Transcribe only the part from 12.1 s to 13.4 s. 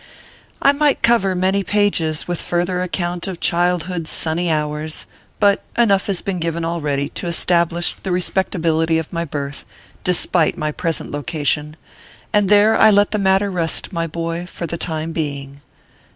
and there I let the